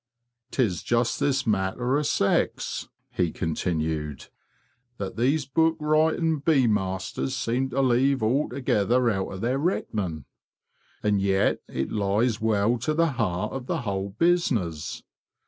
[0.51, 4.29] "°Tis just this matter of sex,'' he continued,
[4.97, 10.25] "that these book writing bee masters seem to leave altogether out of their reckoning.
[11.03, 15.03] And yet it lies well to the heart of the whole business.